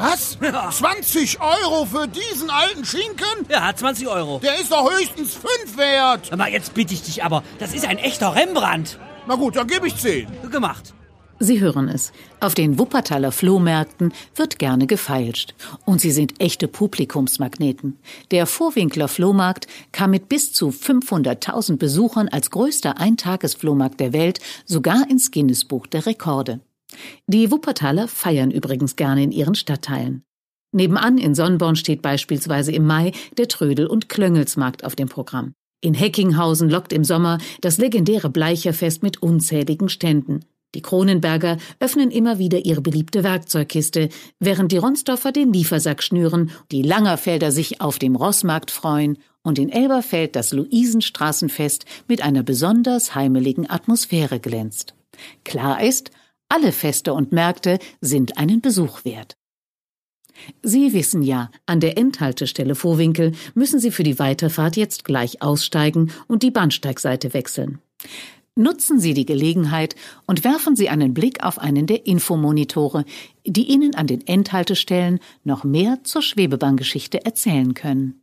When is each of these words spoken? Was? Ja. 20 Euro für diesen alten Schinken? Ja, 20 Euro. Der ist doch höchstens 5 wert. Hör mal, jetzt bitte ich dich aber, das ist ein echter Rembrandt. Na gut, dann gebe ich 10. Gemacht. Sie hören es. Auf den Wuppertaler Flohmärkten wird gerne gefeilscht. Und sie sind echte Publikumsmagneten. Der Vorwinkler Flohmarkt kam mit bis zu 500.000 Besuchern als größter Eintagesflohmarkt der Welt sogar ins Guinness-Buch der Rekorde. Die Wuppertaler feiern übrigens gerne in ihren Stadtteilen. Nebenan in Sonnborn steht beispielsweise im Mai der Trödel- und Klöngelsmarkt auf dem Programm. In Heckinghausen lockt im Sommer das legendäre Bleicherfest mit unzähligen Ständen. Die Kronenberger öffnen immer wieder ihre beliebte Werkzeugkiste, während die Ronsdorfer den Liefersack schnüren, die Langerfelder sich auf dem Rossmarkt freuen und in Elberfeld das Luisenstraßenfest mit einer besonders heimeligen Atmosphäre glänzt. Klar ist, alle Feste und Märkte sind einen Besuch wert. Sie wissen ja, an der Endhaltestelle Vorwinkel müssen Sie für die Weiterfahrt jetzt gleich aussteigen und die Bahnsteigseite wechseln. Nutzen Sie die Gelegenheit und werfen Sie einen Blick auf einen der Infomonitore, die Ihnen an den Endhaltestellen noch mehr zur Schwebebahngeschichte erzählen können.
Was? 0.00 0.38
Ja. 0.40 0.70
20 0.70 1.40
Euro 1.40 1.84
für 1.84 2.06
diesen 2.06 2.50
alten 2.50 2.84
Schinken? 2.84 3.46
Ja, 3.48 3.74
20 3.74 4.06
Euro. 4.06 4.38
Der 4.38 4.60
ist 4.60 4.70
doch 4.70 4.88
höchstens 4.88 5.34
5 5.34 5.76
wert. 5.76 6.30
Hör 6.30 6.38
mal, 6.38 6.52
jetzt 6.52 6.72
bitte 6.74 6.94
ich 6.94 7.02
dich 7.02 7.24
aber, 7.24 7.42
das 7.58 7.74
ist 7.74 7.84
ein 7.84 7.98
echter 7.98 8.32
Rembrandt. 8.32 8.96
Na 9.26 9.34
gut, 9.34 9.56
dann 9.56 9.66
gebe 9.66 9.88
ich 9.88 9.96
10. 9.96 10.28
Gemacht. 10.52 10.94
Sie 11.40 11.58
hören 11.58 11.88
es. 11.88 12.12
Auf 12.38 12.54
den 12.54 12.78
Wuppertaler 12.78 13.32
Flohmärkten 13.32 14.12
wird 14.36 14.60
gerne 14.60 14.86
gefeilscht. 14.86 15.54
Und 15.84 16.00
sie 16.00 16.12
sind 16.12 16.40
echte 16.40 16.68
Publikumsmagneten. 16.68 17.98
Der 18.30 18.46
Vorwinkler 18.46 19.08
Flohmarkt 19.08 19.66
kam 19.90 20.10
mit 20.12 20.28
bis 20.28 20.52
zu 20.52 20.68
500.000 20.68 21.76
Besuchern 21.76 22.28
als 22.28 22.52
größter 22.52 22.98
Eintagesflohmarkt 22.98 23.98
der 23.98 24.12
Welt 24.12 24.38
sogar 24.64 25.10
ins 25.10 25.32
Guinness-Buch 25.32 25.88
der 25.88 26.06
Rekorde. 26.06 26.60
Die 27.26 27.50
Wuppertaler 27.50 28.08
feiern 28.08 28.50
übrigens 28.50 28.96
gerne 28.96 29.22
in 29.22 29.32
ihren 29.32 29.54
Stadtteilen. 29.54 30.24
Nebenan 30.72 31.18
in 31.18 31.34
Sonnborn 31.34 31.76
steht 31.76 32.02
beispielsweise 32.02 32.72
im 32.72 32.86
Mai 32.86 33.12
der 33.36 33.48
Trödel- 33.48 33.86
und 33.86 34.08
Klöngelsmarkt 34.08 34.84
auf 34.84 34.96
dem 34.96 35.08
Programm. 35.08 35.54
In 35.80 35.94
Heckinghausen 35.94 36.68
lockt 36.68 36.92
im 36.92 37.04
Sommer 37.04 37.38
das 37.60 37.78
legendäre 37.78 38.30
Bleicherfest 38.30 39.02
mit 39.02 39.22
unzähligen 39.22 39.88
Ständen. 39.88 40.40
Die 40.74 40.82
Kronenberger 40.82 41.56
öffnen 41.80 42.10
immer 42.10 42.38
wieder 42.38 42.66
ihre 42.66 42.82
beliebte 42.82 43.24
Werkzeugkiste, 43.24 44.10
während 44.38 44.70
die 44.70 44.76
Ronsdorfer 44.76 45.32
den 45.32 45.52
Liefersack 45.52 46.02
schnüren, 46.02 46.50
die 46.70 46.82
Langerfelder 46.82 47.50
sich 47.52 47.80
auf 47.80 47.98
dem 47.98 48.16
Rossmarkt 48.16 48.70
freuen 48.70 49.18
und 49.42 49.58
in 49.58 49.70
Elberfeld 49.70 50.36
das 50.36 50.52
Luisenstraßenfest 50.52 51.86
mit 52.06 52.22
einer 52.22 52.42
besonders 52.42 53.14
heimeligen 53.14 53.70
Atmosphäre 53.70 54.40
glänzt. 54.40 54.94
Klar 55.44 55.82
ist, 55.82 56.10
alle 56.48 56.72
Feste 56.72 57.14
und 57.14 57.32
Märkte 57.32 57.78
sind 58.00 58.38
einen 58.38 58.60
Besuch 58.60 59.04
wert. 59.04 59.36
Sie 60.62 60.92
wissen 60.92 61.22
ja, 61.22 61.50
an 61.66 61.80
der 61.80 61.98
Endhaltestelle 61.98 62.74
Vorwinkel 62.74 63.32
müssen 63.54 63.80
Sie 63.80 63.90
für 63.90 64.04
die 64.04 64.18
Weiterfahrt 64.18 64.76
jetzt 64.76 65.04
gleich 65.04 65.42
aussteigen 65.42 66.12
und 66.28 66.42
die 66.42 66.50
Bahnsteigseite 66.50 67.34
wechseln. 67.34 67.80
Nutzen 68.54 68.98
Sie 68.98 69.14
die 69.14 69.26
Gelegenheit 69.26 69.94
und 70.26 70.42
werfen 70.42 70.74
Sie 70.74 70.88
einen 70.88 71.14
Blick 71.14 71.44
auf 71.44 71.58
einen 71.58 71.86
der 71.86 72.06
Infomonitore, 72.06 73.04
die 73.46 73.68
Ihnen 73.68 73.94
an 73.94 74.08
den 74.08 74.26
Endhaltestellen 74.26 75.20
noch 75.44 75.64
mehr 75.64 76.00
zur 76.02 76.22
Schwebebahngeschichte 76.22 77.24
erzählen 77.24 77.74
können. 77.74 78.20